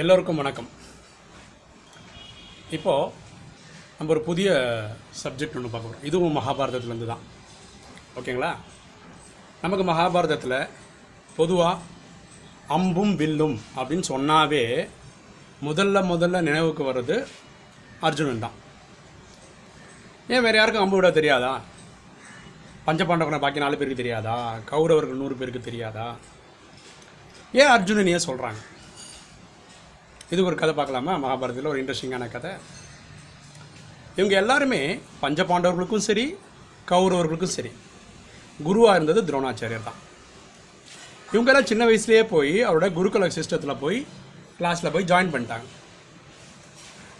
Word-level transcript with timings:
எல்லோருக்கும் 0.00 0.40
வணக்கம். 0.40 0.68
இப்போது 2.76 3.12
நம்ம 3.96 4.12
ஒரு 4.14 4.20
புதிய 4.28 4.50
சப்ஜெக்ட் 5.22 5.56
ஒன்று 5.58 5.72
பார்க்க 5.72 5.88
போகிறோம் 5.88 6.06
இதுவும் 6.08 6.36
மகாபாரதத்துலேருந்து 6.38 7.08
தான். 7.10 7.24
ஓகேங்களா? 8.18 8.50
நமக்கு 9.62 9.84
மகாபாரதத்தில் 9.90 10.56
பொதுவாக 11.38 11.82
அம்பும் 12.76 13.14
வில்லும் 13.22 13.56
அப்படின்னு 13.76 14.06
சொன்னாவே 14.12 14.64
முதல்ல 15.68 16.04
முதல்ல 16.12 16.44
நினைவுக்கு 16.48 16.84
வர்றது 16.90 17.16
அர்ஜுனன் 18.08 18.44
தான். 18.46 18.56
ஏன் 20.34 20.44
வேறு 20.48 20.58
யாருக்கும் 20.58 20.86
அம்பு 20.86 20.98
விட 20.98 21.10
தெரியாதா? 21.20 21.52
பஞ்சபாண்டவனை 22.88 23.40
பாக்கி 23.46 23.64
நாலு 23.66 23.78
பேருக்கு 23.78 24.02
தெரியாதா? 24.02 24.36
கௌரவர்கள் 24.72 25.22
நூறு 25.22 25.36
பேருக்கு 25.40 25.68
தெரியாதா? 25.70 26.08
ஏன் 27.62 27.72
அர்ஜுனன் 27.76 28.14
ஏன் 28.16 28.28
சொல்கிறாங்க 28.30 28.60
இது 30.34 30.40
ஒரு 30.48 30.56
கதை 30.60 30.72
பார்க்கலாமா? 30.74 31.12
மகாபாரதத்தில் 31.22 31.70
ஒரு 31.70 31.78
இன்ட்ரெஸ்டிங்கான 31.82 32.24
கதை. 32.34 32.50
இவங்க 34.18 34.34
எல்லாருமே 34.42 34.80
பஞ்ச 35.22 35.42
பாண்டவர்களுக்கும் 35.50 36.06
சரி 36.06 36.24
கௌரவர்களுக்கும் 36.90 37.54
சரி 37.56 37.70
குருவாக 38.66 38.96
இருந்தது 38.98 39.20
துரோணாச்சாரியர் 39.28 39.88
தான். 39.88 39.98
இவங்கெல்லாம் 41.34 41.68
சின்ன 41.70 41.82
வயசுலேயே 41.88 42.22
போய் 42.34 42.54
அவரோட 42.68 42.86
குருகுல 42.98 43.28
சிஸ்டத்தில் 43.36 43.80
போய் 43.82 43.98
கிளாஸில் 44.58 44.92
போய் 44.94 45.08
ஜாயின் 45.10 45.32
பண்ணிட்டாங்க. 45.34 45.68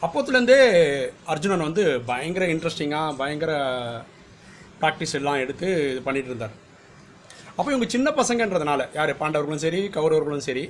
அப்போத்துலேருந்தே 0.05 0.61
அர்ஜுனன் 1.33 1.67
வந்து 1.69 1.85
பயங்கர 2.11 2.47
இன்ட்ரெஸ்டிங்காக 2.55 3.17
பயங்கர 3.23 3.53
ப்ராக்டிஸ் 4.83 5.17
எல்லாம் 5.21 5.41
எடுத்து 5.45 5.69
இது 5.91 6.01
பண்ணிகிட்டு 6.07 6.33
இருந்தார். 6.33 6.55
அப்போ 7.57 7.69
இவங்க 7.73 7.89
சின்ன 7.97 8.09
பசங்கன்றதுனால 8.21 8.81
யார்? 8.99 9.13
பாண்டவர்களும் 9.23 9.65
சரி 9.67 9.83
கௌரவர்களும் 9.99 10.47
சரி 10.49 10.65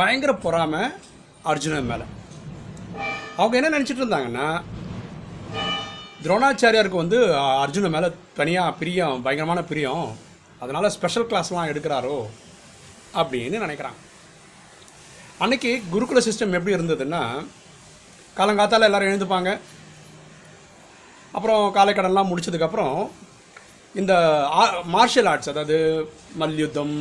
பயங்கர 0.00 0.32
பொறாமை 0.44 0.84
அர்ஜுனன் 1.50 1.90
மேலே. 1.92 2.04
அவங்க 3.40 3.54
என்ன 3.58 3.70
நினச்சிட்டு 3.76 4.02
இருந்தாங்கன்னா 4.02 4.48
துரோணாச்சாரியாருக்கு 6.24 7.02
வந்து 7.02 7.18
அர்ஜுனன் 7.64 7.94
மேலே 7.96 8.08
தனியாக 8.38 8.76
பிரியம் 8.80 9.22
பயங்கரமான 9.24 9.62
பிரியம் 9.70 10.06
அதனால் 10.62 10.94
ஸ்பெஷல் 10.96 11.28
கிளாஸ்லாம் 11.30 11.70
எடுக்கிறாரோ 11.72 12.16
அப்படின்னு 13.20 13.64
நினைக்கிறாங்க. 13.64 14.00
அன்னைக்கு 15.44 15.70
குருகுல 15.92 16.20
சிஸ்டம் 16.26 16.56
எப்படி 16.58 16.76
இருந்ததுன்னா 16.76 17.22
காலங்காத்தால் 18.38 18.86
எல்லோரும் 18.88 19.10
எழுந்துப்பாங்க. 19.10 19.50
அப்புறம் 21.36 21.62
காலைக்கடன்லாம் 21.76 22.30
முடிச்சதுக்கப்புறம் 22.30 22.98
இந்த 24.00 24.12
மார்ஷியல் 24.94 25.28
ஆர்ட்ஸ் 25.32 25.50
அதாவது 25.52 25.76
மல்யுத்தம் 26.42 26.94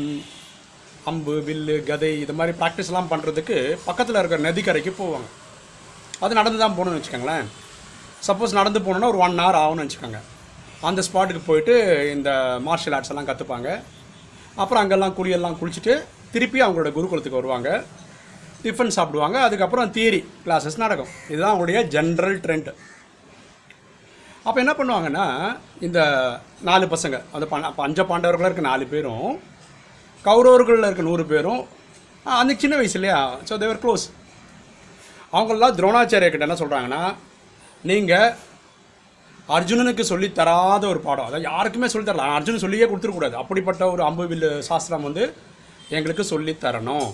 அம்பு 1.10 1.34
வில்லு 1.48 1.76
கதை 1.88 2.10
இது 2.24 2.34
மாதிரி 2.40 2.54
ப்ராக்டிஸ்லாம் 2.60 3.10
பண்ணுறதுக்கு 3.14 3.58
பக்கத்தில் 3.88 4.20
இருக்கிற 4.20 4.40
நதிக்கரைக்கு 4.46 4.92
போவாங்க. 5.00 5.28
அது 6.24 6.38
நடந்து 6.40 6.62
தான் 6.62 6.76
போகணும்னு 6.78 7.00
வச்சுக்கோங்களேன். 7.00 7.48
சப்போஸ் 8.28 8.58
நடந்து 8.60 8.80
போகணுன்னா 8.86 9.10
ஒரு 9.14 9.20
ஒன் 9.26 9.42
ஹவர் 9.44 9.60
ஆகும்னு 9.62 9.86
வச்சுக்கோங்க. 9.86 10.22
அந்த 10.90 11.04
ஸ்பாட்டுக்கு 11.08 11.42
போயிட்டு 11.50 11.74
இந்த 12.16 12.30
மார்ஷியல் 12.68 12.96
ஆர்ட்ஸ் 12.98 13.12
எல்லாம் 13.14 13.30
கற்றுப்பாங்க 13.30 13.70
அப்புறம் 14.62 14.82
அங்கெல்லாம் 14.84 15.16
குளியெல்லாம் 15.20 15.60
குளிச்சுட்டு 15.60 15.94
திருப்பி 16.34 16.60
அவங்களோட 16.66 16.90
குருகுலத்துக்கு 16.98 17.42
வருவாங்க. 17.42 17.70
டிஃபன் 18.64 18.96
சாப்பிடுவாங்க. 18.98 19.38
அதுக்கப்புறம் 19.48 19.94
தியரி 19.96 20.20
கிளாஸஸ் 20.46 20.84
நடக்கும். 20.84 21.14
இதுதான் 21.32 21.54
அவங்களுடைய 21.54 21.80
ஜென்ரல் 21.96 22.38
ட்ரெண்ட் 22.46 22.70
அப்போ 24.48 24.60
என்ன 24.64 24.74
பண்ணுவாங்கன்னா 24.78 25.26
இந்த 25.88 26.00
நாலு 26.70 26.86
பசங்க 26.94 27.18
அந்த 27.36 27.46
ப 27.52 27.58
பஞ்ச 27.82 28.04
பாண்டவர்களாக 28.10 28.50
இருக்க 28.50 28.64
நாலு 28.72 28.86
பேரும் 28.94 29.30
கௌரவர்களில் 30.28 30.88
இருக்க 30.88 31.04
நூறு 31.10 31.24
பேரும் 31.32 31.62
அந்த 32.42 32.54
சின்ன 32.64 32.76
வயசு 32.80 32.98
இல்லையா? 33.00 33.20
ஸோ 33.48 33.54
தேவர் 33.62 33.82
க்ளோஸ் 33.84 34.06
அவங்களெலாம் 35.36 35.78
துரோணாச்சாரிய 35.78 36.30
கிட்ட 36.32 36.48
என்ன 36.48 36.58
சொல்கிறாங்கன்னா 36.64 37.04
நீங்கள் 37.90 38.34
அர்ஜுனனுக்கு 39.56 40.04
சொல்லி 40.12 40.28
தராத 40.40 40.84
ஒரு 40.92 41.00
பாடம். 41.06 41.28
அதாவது 41.30 41.48
யாருக்குமே 41.52 41.88
சொல்லி 41.94 42.06
தரல. 42.10 42.28
அர்ஜுனன் 42.38 42.64
சொல்லியே 42.66 42.86
கொடுத்துருக்கூடாது 42.90 43.36
அப்படிப்பட்ட 43.42 43.84
ஒரு 43.94 44.04
அம்பு 44.10 44.26
வில்லு 44.32 44.52
சாஸ்திரம் 44.70 45.08
வந்து 45.08 45.24
எங்களுக்கு 45.98 46.24
சொல்லி 46.34 46.54
தரணும் 46.66 47.10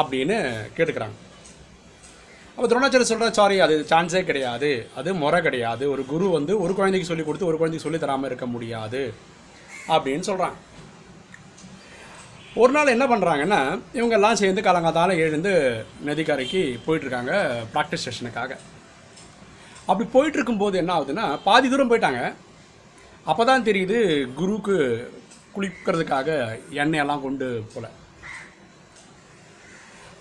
அப்படின்னு 0.00 0.36
கேட்டுக்கிறாங்க. 0.76 1.16
அப்போ 2.54 2.66
துரோணாச்சாரிய 2.70 3.08
சொல்கிற 3.10 3.30
சாரி 3.38 3.56
அது 3.66 3.74
சான்ஸே 3.92 4.22
கிடையாது. 4.30 4.70
அது 5.00 5.10
முறை 5.22 5.38
கிடையாது. 5.46 5.84
ஒரு 5.94 6.02
குரு 6.12 6.26
வந்து 6.38 6.52
ஒரு 6.64 6.74
குழந்தைக்கு 6.80 7.10
சொல்லி 7.10 7.24
கொடுத்து 7.28 7.50
ஒரு 7.50 7.58
குழந்தைக்கு 7.60 7.86
சொல்லி 7.86 8.02
தராமல் 8.04 8.30
இருக்க 8.30 8.48
முடியாது. 8.56 9.02
அப்படின்னு 9.94 10.26
சொல்கிறாங்க 10.30 10.58
ஒரு 12.60 12.72
நாள் 12.76 12.92
என்ன 12.94 13.04
பண்ணுறாங்கன்னா 13.10 13.60
இவங்கெல்லாம் 13.98 14.38
சேர்ந்து 14.40 14.64
காலங்காத்தாலும் 14.64 15.20
எழுந்து 15.24 15.52
நதிக்கரைக்கு 16.08 16.60
போயிட்டுருக்காங்க 16.86 17.32
ப்ராக்டிஸ் 17.74 18.04
செஷனுக்காக 18.06 18.52
அப்படி 19.90 20.04
போயிட்டுருக்கும்போது 20.14 20.76
என்ன 20.80 20.92
ஆகுதுன்னா 20.96 21.24
பாதி 21.46 21.70
தூரம் 21.72 21.90
போயிட்டாங்க. 21.92 22.20
அப்போ 23.30 23.42
தான் 23.50 23.66
தெரியுது 23.68 23.96
குருவுக்கு 24.40 24.76
குளிக்கிறதுக்காக 25.54 26.28
எண்ணெயெல்லாம் 26.82 27.24
கொண்டு 27.24 27.48
போல. 27.72 27.86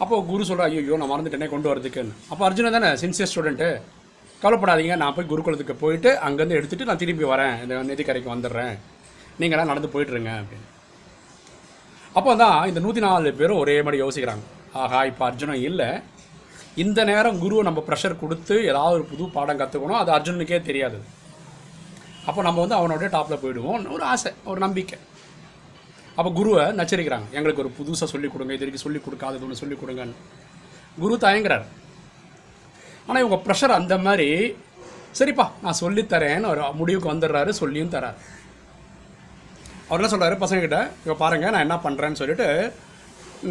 அப்போது 0.02 0.25
குரு 0.31 0.50
சொல்கிற 0.50 0.69
ஐயோ 0.69 0.98
நான் 1.03 1.13
மறந்துட்டேனே 1.13 1.52
கொண்டு 1.53 1.72
வரதுக்குன்னு 1.72 2.18
அப்போ 2.31 2.44
அர்ஜுனன் 2.50 2.78
தானே 2.78 2.92
சின்சியர் 3.03 3.31
ஸ்டூடெண்ட்டு 3.34 3.69
கவலைப்படாதீங்க 4.42 4.96
நான் 5.03 5.16
போய் 5.16 5.31
குருகுலத்துக்கு 5.31 5.81
போயிட்டு 5.86 6.12
அங்கேருந்து 6.28 6.59
எடுத்துகிட்டு 6.59 6.90
நான் 6.92 7.03
திரும்பி 7.06 7.25
வரேன் 7.34 7.56
இந்த 7.63 7.84
நதிக்கரைக்கு 7.94 8.36
வந்துடுறேன். 8.36 8.75
நீங்களாம் 9.42 9.72
நடந்து 9.74 9.94
போயிட்டுருங்க 9.96 10.34
அப்படின்னு. 10.42 10.68
அப்போ 12.17 12.31
தான் 12.44 12.57
இந்த 12.69 12.79
நூற்றி 12.85 13.01
நாலு 13.05 13.29
பேரும் 13.39 13.59
ஒரே 13.63 13.75
மாதிரி 13.85 13.99
யோசிக்கிறாங்க. 14.03 14.44
ஆஹா 14.81 14.99
இப்போ 15.09 15.23
அர்ஜுனன் 15.29 15.63
இல்லை. 15.69 15.89
இந்த 16.83 16.99
நேரம் 17.09 17.38
குருவை 17.44 17.61
நம்ம 17.67 17.79
ப்ரெஷர் 17.88 18.22
கொடுத்து 18.22 18.55
ஏதாவது 18.72 18.95
ஒரு 18.97 19.05
புது 19.11 19.23
பாடம் 19.35 19.59
கற்றுக்கணும் 19.61 20.01
அது 20.01 20.11
அர்ஜுனுக்கே 20.16 20.59
தெரியாது. 20.69 20.97
அப்போ 22.29 22.41
நம்ம 22.47 22.59
வந்து 22.63 22.77
அவனோட 22.79 23.07
டாப்பில் 23.16 23.41
போயிடுவோம் 23.44 23.88
ஒரு 23.95 24.03
ஆசை 24.13 24.31
ஒரு 24.51 24.59
நம்பிக்கை. 24.66 24.97
அப்போ 26.17 26.29
குருவை 26.39 26.63
நச்சரிக்கிறாங்க. 26.79 27.27
எங்களுக்கு 27.38 27.63
ஒரு 27.63 27.71
புதுசாக 27.77 28.09
சொல்லிக் 28.13 28.33
கொடுங்க 28.33 28.53
இது 28.55 28.63
வரைக்கும் 28.63 28.85
சொல்லிக் 28.85 29.05
கொடுக்காதது 29.05 29.45
ஒன்று 29.47 29.61
சொல்லிக் 29.61 29.81
கொடுங்கன்னு. 29.83 30.17
குரு 31.03 31.16
தயங்குறார். 31.25 31.66
ஆனால் 33.07 33.21
இவங்க 33.23 33.39
ப்ரெஷர் 33.45 33.77
அந்த 33.79 33.95
மாதிரி 34.07 34.27
சரிப்பா 35.19 35.45
நான் 35.63 35.79
சொல்லித்தரேன்னு 35.83 36.50
ஒரு 36.53 36.61
முடிவுக்கு 36.79 37.13
வந்துடுறாரு 37.13 37.51
சொல்லியும் 37.61 37.94
தராரு. 37.95 38.17
அவர் 39.91 40.02
என்ன 40.02 40.09
சொல்கிறாரு 40.12 40.35
பசங்கக்கிட்ட 40.41 40.79
இப்போ 41.03 41.16
பாருங்கள் 41.22 41.53
நான் 41.53 41.66
என்ன 41.68 41.78
பண்ணுறேன்னு 41.85 42.19
சொல்லிட்டு 42.19 42.47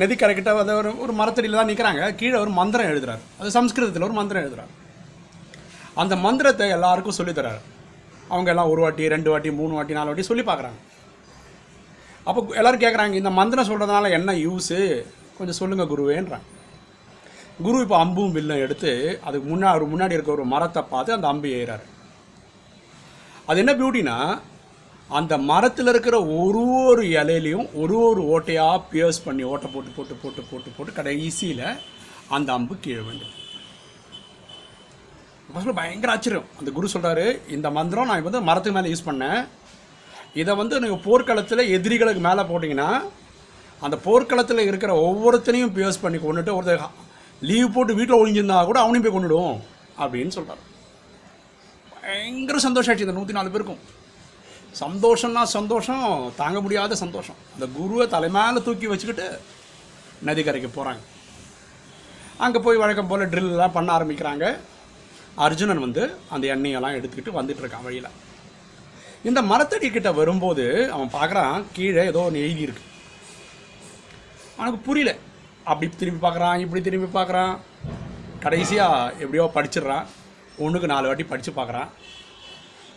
நதிக்கரைக்கிட்ட 0.01 0.51
வந்து 0.59 0.75
ஒரு 0.81 0.91
ஒரு 1.05 1.13
மரத்தடியில் 1.19 1.59
தான் 1.59 1.71
நிற்கிறாங்க 1.71 2.03
கீழே 2.21 2.37
ஒரு 2.45 2.53
மந்திரம் 2.59 2.91
எழுதுறாரு. 2.93 3.23
அது 3.41 3.49
சம்ஸ்கிருதத்தில் 3.57 4.07
ஒரு 4.09 4.17
மந்திரம் 4.19 4.45
எழுதுறாரு. 4.45 4.73
அந்த 6.03 6.15
மந்திரத்தை 6.27 6.67
எல்லாருக்கும் 6.77 7.19
சொல்லித்தராரு 7.19 7.61
அவங்க 8.33 8.49
எல்லாம் 8.53 8.71
ஒரு 8.73 8.81
வாட்டி 8.85 9.11
ரெண்டு 9.15 9.31
வாட்டி 9.33 9.51
மூணு 9.61 9.73
வாட்டி 9.77 9.97
நாலு 9.99 10.11
வாட்டி 10.11 10.27
சொல்லி 10.29 10.45
பார்க்குறாங்க. 10.51 10.79
அப்போ 12.29 12.41
எல்லாரும் 12.61 12.83
கேட்குறாங்க 12.85 13.15
இந்த 13.21 13.31
மந்திரம் 13.41 13.69
சொல்கிறதுனால 13.71 14.11
என்ன 14.19 14.33
யூஸு 14.47 14.79
கொஞ்சம் 15.39 15.59
சொல்லுங்கள் 15.61 15.91
குருவேன்றாங்க. 15.93 16.47
குரு 17.67 17.79
இப்போ 17.85 17.97
அம்பும் 18.05 18.35
வில்லும் 18.37 18.63
எடுத்து 18.65 18.93
அதுக்கு 19.29 19.47
முன்னாடி 19.53 19.89
முன்னாடி 19.95 20.17
இருக்க 20.17 20.39
ஒரு 20.39 20.47
மரத்தை 20.55 20.83
பார்த்து 20.93 21.17
அந்த 21.17 21.29
அம்பு 21.33 21.49
ஏறாரு. 21.61 21.87
அது 23.49 23.61
என்ன 23.65 23.73
பியூட்டினா 23.81 24.17
அந்த 25.19 25.35
மரத்தில் 25.51 25.91
இருக்கிற 25.93 26.17
ஒரு 26.41 26.61
ஒரு 26.89 27.03
இலையிலையும் 27.21 27.69
ஒரு 27.83 27.97
ஒரு 28.09 28.23
ஓட்டையாக 28.35 28.83
பியர்ஸ் 28.91 29.25
பண்ணி 29.25 29.43
ஓட்டை 29.53 29.69
போட்டு 29.73 29.91
போட்டு 29.97 30.15
போட்டு 30.23 30.43
போட்டு 30.51 30.71
போட்டு 30.77 30.93
கடைசியில் 30.99 31.65
அந்த 32.37 32.49
அம்பு 32.57 32.75
கீழே 32.85 33.03
வேண்டும் 33.09 33.35
ஃபஸ்ட்டு 35.53 35.77
பயங்கர 35.79 36.11
ஆச்சரியம். 36.15 36.49
அந்த 36.59 36.71
குரு 36.77 36.93
சொல்கிறாரு 36.95 37.25
இந்த 37.57 37.69
மந்திரம் 37.79 38.09
நான் 38.11 38.27
வந்து 38.29 38.41
மரத்துக்கு 38.49 38.77
மேலே 38.77 38.93
யூஸ் 38.93 39.09
பண்ணேன். 39.09 39.41
இதை 40.41 40.53
வந்து 40.61 40.75
நீங்கள் 40.83 41.05
போர்க்களத்தில் 41.07 41.71
எதிரிகளுக்கு 41.77 42.23
மேலே 42.29 42.43
போட்டிங்கன்னா 42.51 42.91
அந்த 43.87 43.97
போர்க்களத்தில் 44.07 44.69
இருக்கிற 44.71 44.93
ஒவ்வொருத்தனையும் 45.09 45.75
பியர்ஸ் 45.77 46.03
பண்ணி 46.05 46.19
கொண்டுட்டு 46.25 46.57
ஒருத்தர் 46.59 46.85
லீவ் 47.49 47.75
போட்டு 47.77 47.97
வீட்டில் 47.99 48.21
ஒழிஞ்சிருந்தா 48.23 48.59
கூட 48.71 48.79
அவனையும் 48.85 49.07
போய் 49.07 49.17
கொண்டுடுவோம் 49.17 49.57
அப்படின்னு 50.03 50.35
சொல்கிறார் 50.37 50.63
பயங்கர 51.95 52.59
சந்தோஷம் 52.67 52.93
ஆச்சு 52.93 53.07
இந்த 53.07 53.17
நூற்றி 53.17 53.37
நாலு 53.39 53.53
பேருக்கும். 53.55 53.83
சந்தோஷம்னா 54.83 55.43
சந்தோஷம் 55.57 56.05
தாங்க 56.41 56.59
முடியாத 56.65 56.97
சந்தோஷம். 57.05 57.39
அந்த 57.55 57.67
குருவை 57.77 58.05
தலைமையில் 58.15 58.65
தூக்கி 58.67 58.87
வச்சுக்கிட்டு 58.91 59.27
நதிக்கரைக்கு 60.29 60.71
போகிறாங்க 60.77 61.03
அங்கே 62.45 62.59
போய் 62.65 62.83
வழக்கம் 62.83 63.09
போல் 63.11 63.31
ட்ரில்லாம் 63.33 63.77
பண்ண 63.77 63.89
ஆரம்பிக்கிறாங்க. 63.97 64.45
அர்ஜுனன் 65.47 65.85
வந்து 65.87 66.03
அந்த 66.35 66.45
எண்ணெயெல்லாம் 66.55 66.97
எடுத்துக்கிட்டு 66.99 67.39
வந்துட்டு 67.39 67.63
இருக்கான் 67.63 67.87
வழியில். 67.87 68.15
இந்த 69.29 69.41
மரத்தடி 69.51 69.89
கிட்ட 69.91 70.11
வரும்போது 70.21 70.65
அவன் 70.95 71.11
பார்க்குறான் 71.17 71.65
கீழே 71.77 72.05
ஏதோ 72.13 72.23
ஒன்று 72.29 72.45
எழுதியிருக்கு 72.45 72.85
அவனுக்கு 74.57 74.81
புரியல. 74.87 75.13
அப்படி 75.71 75.89
திரும்பி 76.01 76.23
பார்க்குறான் 76.27 76.63
இப்படி 76.65 76.81
திரும்பி 76.87 77.11
பார்க்குறான் 77.19 77.53
கடைசியாக 78.45 79.13
எப்படியோ 79.23 79.47
படிச்சிடுறான். 79.57 80.07
ஒன்றுக்கு 80.65 80.93
நாலு 80.93 81.09
வாட்டி 81.09 81.25
படித்து 81.25 81.53
பார்க்குறான் 81.59 81.91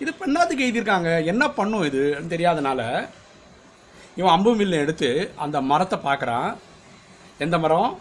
இது 0.04 0.12
பெண்ணாத்துக்கு 0.22 0.66
எழுதியிருக்காங்க. 0.66 1.10
என்ன 1.32 1.44
பண்ணும் 1.58 1.86
இது? 1.90 2.02
தெரியாதனால 2.34 2.82
இவன் 4.20 4.34
அம்பு 4.36 4.52
மில்லை 4.60 4.78
எடுத்து 4.84 5.10
அந்த 5.44 5.58
மரத்தை 5.72 5.98
பார்க்குறான். 6.08 6.50
எந்த 7.44 7.58
மரம்? 7.64 7.92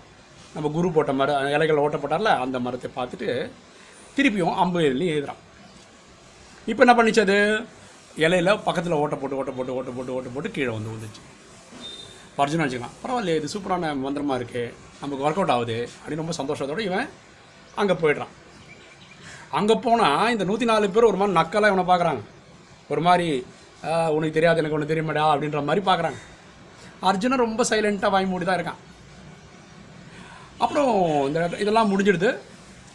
நம்ம 0.54 0.70
குரு 0.76 0.88
போட்ட 0.94 1.12
மரம் 1.20 1.52
இலைகள் 1.56 1.82
ஓட்ட 1.84 1.98
போட்டார்ல 2.00 2.32
அந்த 2.44 2.56
மரத்தை 2.64 2.88
பார்த்துட்டு 2.96 3.28
திருப்பியும் 4.16 4.58
அம்பு 4.62 4.80
எழுதி 4.88 5.06
எழுதுறான். 5.12 5.40
இப்போ 6.70 6.82
என்ன 6.84 6.94
பண்ணிச்சது 6.98 7.36
இலையில 8.24 8.50
பக்கத்தில் 8.66 9.00
ஓட்ட 9.02 9.16
போட்டு 9.20 9.38
ஓட்ட 9.40 9.52
போட்டு 9.58 9.76
ஓட்ட 9.78 9.90
போட்டு 9.96 10.14
ஓட்ட 10.16 10.30
போட்டு 10.34 10.54
கீழே 10.56 10.72
வந்து 10.76 10.92
வந்துச்சு 10.94 11.22
அர்ஜுனா 12.42 12.64
வச்சுக்கலாம். 12.64 12.98
பரவாயில்லையே 13.02 13.38
இது 13.40 13.52
சூப்பரான 13.54 13.94
மந்திரமாக 14.04 14.38
இருக்குது 14.40 14.74
நமக்கு 15.00 15.24
ஒர்க் 15.26 15.40
அவுட் 15.40 15.54
ஆகுது 15.56 15.78
அப்படின்னு 15.98 16.22
ரொம்ப 16.24 16.36
சந்தோஷத்தோடு 16.40 16.88
இவன் 16.90 17.08
அங்கே 17.80 17.94
போயிடுறான். 18.02 18.32
அங்கே 19.58 19.74
போனால் 19.86 20.30
இந்த 20.34 20.44
நூற்றி 20.48 20.66
நாலு 20.70 20.94
பேர் 20.94 21.10
ஒரு 21.10 21.18
மாதிரி 21.20 21.36
நக்கலாக 21.38 21.70
இவனை 21.72 21.84
பார்க்குறாங்க 21.90 22.22
ஒரு 22.92 23.02
மாதிரி 23.06 23.26
உனக்கு 24.14 24.36
தெரியாது 24.36 24.60
எனக்கு 24.60 24.76
ஒன்று 24.76 24.90
தெரியுமாடா? 24.90 25.24
அப்படின்ற 25.32 25.60
மாதிரி 25.68 25.82
பார்க்குறாங்க 25.88 26.18
அர்ஜுனன் 27.08 27.44
ரொம்ப 27.46 27.62
சைலண்ட்டாக 27.70 28.14
வாய் 28.14 28.28
மூடி 28.32 28.44
தான் 28.48 28.58
இருக்கான். 28.58 28.80
அப்புறம் 30.62 30.90
இந்த 31.28 31.38
இதெல்லாம் 31.62 31.90
முடிஞ்சிடுது. 31.92 32.30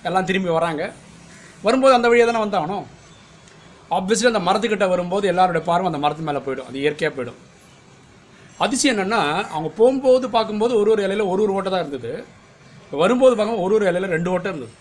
எல்லாம் 0.07 0.27
திரும்பி 0.30 0.50
வராங்க. 0.57 0.83
வரும்போது 1.65 1.98
அந்த 1.98 2.07
வழியாக 2.12 2.27
தானே 2.30 2.44
வந்தாகணும் 2.45 2.86
ஆப்வியஸ்லி 3.98 4.30
அந்த 4.31 4.42
மரத்துக்கிட்ட 4.48 4.88
வரும்போது 4.94 5.25
எல்லாருடைய 5.31 5.63
பார்வை 5.69 5.89
அந்த 5.92 6.01
மரத்து 6.06 6.27
மேலே 6.30 6.42
போயிடும். 6.45 6.68
அது 6.69 6.81
இயற்கையாக 6.83 7.13
போயிடும். 7.18 7.39
அதிசயம் 8.65 8.94
என்னென்னா 8.95 9.21
அவங்க 9.54 9.69
போகும்போது 9.80 10.27
பார்க்கும்போது 10.36 10.74
ஒரு 10.81 10.92
ஒரு 10.94 11.01
இலையில 11.07 11.25
ஒரு 11.33 11.42
ஒரு 11.45 11.56
ஓட்டை 11.57 11.71
தான் 11.71 11.83
இருந்தது. 11.86 12.12
வரும்போது 13.04 13.33
பார்க்கும்போது 13.36 13.65
ஒரு 13.68 13.75
ஒரு 13.77 13.86
இலையில 13.92 14.13
ரெண்டு 14.18 14.31
ஓட்டை 14.36 14.51
இருந்தது. 14.51 14.74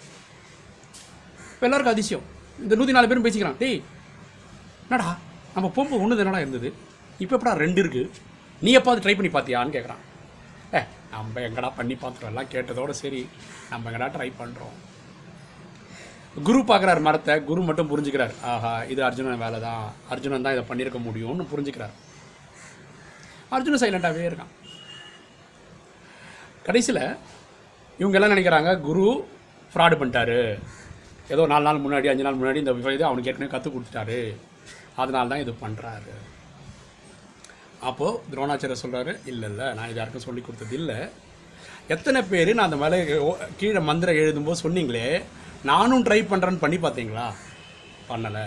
இப்போ 1.56 1.66
எல்லாருக்கும் 1.66 1.94
அதிசயம். 1.96 2.24
இந்த 2.64 2.74
நூற்றி 2.78 2.94
நாலு 2.94 3.08
பேரும் 3.10 3.26
பேசிக்கிறான். 3.26 3.58
டேய் 3.60 3.78
என்னடா? 4.86 5.10
நம்ம 5.54 5.68
போகும்போது 5.76 6.02
ஒன்று 6.04 6.22
என்னடா 6.24 6.40
இருந்தது? 6.44 6.68
இப்போ 7.22 7.34
எப்படா 7.36 7.52
ரெண்டு 7.62 7.80
இருக்குது 7.82 8.10
நீ 8.64 8.70
எப்பாவது 8.78 9.02
ட்ரை 9.04 9.14
பண்ணி 9.18 9.30
பார்த்தியான்னு 9.36 9.74
கேட்குறான் 9.76 10.02
ஏ 10.76 10.80
நம்ம 11.14 11.40
எங்கடா 11.48 11.70
பண்ணி 11.78 11.94
பார்த்துட்டோம் 12.02 12.32
எல்லாம் 12.32 12.50
கேட்டதோட 12.54 12.92
சரி. 13.00 13.22
நம்ம 13.72 13.90
எங்கடா 13.90 14.08
ட்ரை 14.16 14.28
பண்ணுறோம் 14.40 14.76
குரு 16.46 16.60
பார்க்குறாரு 16.70 17.00
மரத்தை. 17.08 17.34
குரு 17.48 17.60
மட்டும் 17.68 17.90
புரிஞ்சுக்கிறார். 17.92 18.34
ஆஹா 18.52 18.72
இது 18.92 19.00
அர்ஜுனன் 19.08 19.42
வேலை 19.44 19.58
தான் 19.66 19.84
அர்ஜுனன் 20.14 20.46
தான் 20.46 20.56
இதை 20.56 20.64
பண்ணியிருக்க 20.70 21.00
முடியும்னு 21.08 21.50
புரிஞ்சுக்கிறார். 21.52 21.94
அர்ஜுனன் 23.56 23.82
சைலண்ட்டாகவே 23.82 24.28
இருக்கான். 24.30 24.52
கடைசியில் 26.66 27.04
இவங்க 28.00 28.18
எல்லாம் 28.18 28.34
நினைக்கிறாங்க 28.34 28.72
குரு 28.88 29.06
ஃப்ராடு 29.72 29.96
பண்ணிட்டாரு. 30.00 30.40
ஏதோ 31.34 31.42
நாலு 31.52 31.64
நாள் 31.66 31.82
முன்னாடி 31.84 32.08
அஞ்சு 32.10 32.26
நாள் 32.26 32.40
முன்னாடி 32.40 32.60
இந்த 32.62 32.72
இது 32.96 33.08
அவனுக்கு 33.08 33.30
ஏற்கனவே 33.30 33.52
கற்றுக் 33.54 33.74
கொடுத்துட்டாரு. 33.76 34.20
அதனால 35.02 35.30
தான் 35.32 35.44
இது 35.44 35.52
பண்ணுறாரு 35.64 36.14
அப்போது 37.88 38.20
துரோணாச்சாரியர் 38.32 38.82
சொல்கிறாரு 38.82 39.12
இல்லை 39.30 39.48
இல்லை 39.52 39.66
நான் 39.78 39.88
இது 39.90 39.98
யாருக்கும் 40.00 40.26
சொல்லி 40.26 40.42
கொடுத்தது 40.44 40.74
இல்லை. 40.80 40.98
எத்தனை 41.94 42.20
பேர் 42.30 42.50
நான் 42.58 42.68
அந்த 42.68 42.78
மேலே 42.82 42.98
கீழே 43.60 43.80
மந்திரம் 43.88 44.20
எழுதும்போது 44.22 44.62
சொன்னீங்களே 44.62 45.08
நானும் 45.70 46.04
ட்ரை 46.06 46.20
பண்ணுறேன்னு 46.30 46.62
பண்ணி 46.62 46.78
பார்த்தீங்களா? 46.84 47.26
பண்ணலை. 48.10 48.46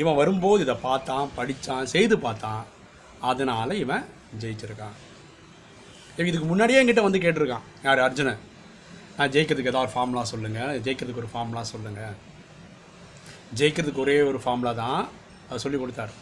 இவன் 0.00 0.18
வரும்போது 0.20 0.62
இதை 0.66 0.76
பார்த்தான் 0.86 1.32
படித்தான் 1.38 1.90
செய்து 1.94 2.16
பார்த்தான். 2.26 2.62
அதனால் 3.30 3.80
இவன் 3.84 4.06
ஜெயிச்சிருக்கான். 4.42 4.96
இதுக்கு 6.30 6.48
முன்னாடியே 6.52 6.80
என்கிட்ட 6.80 7.02
வந்து 7.06 7.22
கேட்டிருக்கான் 7.24 7.66
யார்? 7.86 8.06
அர்ஜுனன். 8.06 8.40
ஜெயிக்கிறதுக்கு 9.34 9.72
ஏதாவது 9.72 9.86
ஒரு 9.86 9.94
ஃபார்முலா 9.94 10.22
சொல்லுங்கள் 10.32 10.76
ஜெயிக்கிறதுக்கு 10.84 11.22
ஒரு 11.24 11.30
ஃபார்முலா 11.32 11.62
சொல்லுங்கள் 11.72 12.14
ஜெயிக்கிறதுக்கு 13.58 14.04
ஒரே 14.04 14.16
ஒரு 14.30 14.38
ஃபார்முலா 14.44 14.72
தான் 14.82 15.02
அவர் 15.48 15.62
சொல்லி 15.64 15.78
கொடுத்தாரு. 15.80 16.14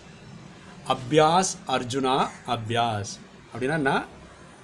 அபியாஸ் 0.95 1.53
அர்ஜுனா 1.77 2.15
அபியாஸ். 2.55 3.13
அப்படின்னா 3.53 3.77
என்ன? 3.83 3.93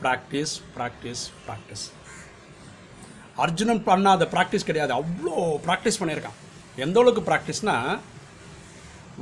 ப்ராக்டிஸ் 0.03 0.55
ப்ராக்டிஸ் 0.77 1.23
ப்ராக்டிஸ் 1.47 1.85
அர்ஜுனன் 3.45 3.83
பண்ணாத 3.89 4.27
ப்ராக்டிஸ் 4.35 4.69
கிடையாது. 4.69 4.93
அவ்வளோ 5.01 5.35
ப்ராக்டிஸ் 5.67 6.01
பண்ணியிருக்கான். 6.01 6.39
எந்த 6.85 7.01
அளவுக்கு 7.01 7.25
ப்ராக்டிஸ்னால் 7.31 7.99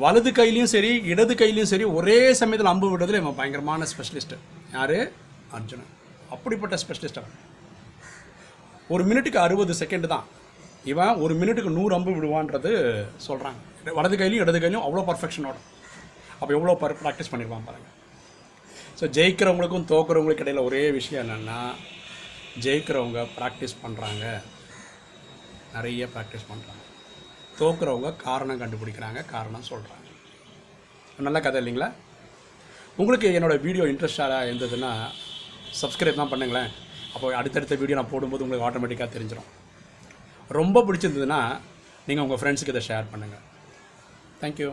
வலது 0.03 0.31
கையிலையும் 0.39 0.73
சரி 0.75 0.93
இடது 1.13 1.35
கையிலையும் 1.41 1.73
சரி 1.73 1.85
ஒரே 1.99 2.19
சமயத்தில் 2.41 2.71
அம்பு 2.71 2.87
விடுறதுல 2.93 3.21
இவன் 3.23 3.39
பயங்கரமான 3.41 3.87
ஸ்பெஷலிஸ்ட்டு 3.93 4.39
யார்? 4.77 4.99
அர்ஜுனன். 5.59 5.91
அப்படிப்பட்ட 6.35 6.77
ஸ்பெஷலிஸ்ட் 6.83 7.21
அவன். 7.21 7.37
ஒரு 8.91 9.03
மினிட்டுக்கு 9.11 9.39
அறுபது 9.47 9.75
செகண்ட் 9.83 10.07
தான். 10.15 10.27
இவன் 10.93 11.21
ஒரு 11.25 11.35
மினிட்டுக்கு 11.41 11.71
நூறு 11.77 11.93
அம்பு 11.97 12.15
விடுவான்றது 12.17 12.71
சொல்கிறாங்க 13.27 13.93
வலது 13.99 14.17
கையிலையும் 14.21 14.45
இடது 14.45 14.59
கையிலையும் 14.59 14.87
அவ்வளோ 14.87 15.05
பர்ஃபெக்ஷனோட 15.11 15.57
அப்போ 16.41 16.53
எவ்வளோ 16.57 16.75
பர் 16.83 16.99
ப்ராக்டிஸ் 17.03 17.31
பண்ணியிருப்பான் 17.33 17.67
பாருங்கள் 17.69 17.95
ஸோ 18.99 19.05
ஜெயிக்கிறவங்களுக்கும் 19.17 19.87
தோக்குறவங்களுக்கு 19.93 20.45
இடையில் 20.45 20.67
ஒரே 20.69 20.83
விஷயம் 20.99 21.23
என்னென்னா 21.25 21.59
ஜெயிக்கிறவங்க 22.65 23.21
ப்ராக்டிஸ் 23.39 23.77
பண்ணுறாங்க 23.85 24.25
நிறைய 25.75 26.09
ப்ராக்டிஸ் 26.15 26.49
பண்ணுறாங்க 26.51 26.83
தோக்குறவங்க 27.61 28.11
காரணம் 28.27 28.61
கண்டுபிடிக்கிறாங்க 28.63 29.21
காரணம் 29.35 29.69
சொல்கிறாங்க 29.73 30.03
நல்ல 31.27 31.41
கதை 31.41 31.59
இல்லைங்களா? 31.63 31.89
உங்களுக்கு 32.97 33.29
என்னோடய 33.39 33.65
வீடியோ 33.67 33.85
இன்ட்ரெஸ்டாக 33.93 34.47
இருந்ததுன்னா 34.49 34.91
சப்ஸ்கிரைப் 35.81 36.21
தான் 36.21 36.33
பண்ணுங்களேன். 36.33 36.71
அப்போ 37.15 37.27
அடுத்தடுத்த 37.35 37.75
வீடியோ 37.75 37.97
நான் 37.97 38.13
போடும்போது 38.13 38.45
உங்களுக்கு 38.45 38.67
ஆட்டோமேட்டிக்காக 38.69 39.11
தெரிஞ்சிடும் 39.11 39.51
ரொம்ப 40.51 40.83
பிடிச்சிருந்ததுன்னா 40.85 41.41
நீங்கள் 42.09 42.25
உங்கள் 42.25 42.41
ஃப்ரெண்ட்ஸுக்கு 42.41 42.75
இதை 42.75 42.83
ஷேர் 42.89 43.11
பண்ணுங்கள் 43.13 43.45
தேங்க்யூ 44.41 44.71